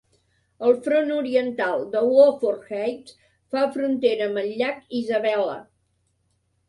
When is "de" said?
1.91-2.01